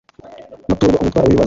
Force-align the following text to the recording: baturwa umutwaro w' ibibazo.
baturwa 0.67 0.97
umutwaro 1.01 1.25
w' 1.25 1.27
ibibazo. 1.29 1.39